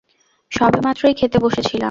[0.51, 1.79] সবেমাত্রই খেতে বসেছিলাম।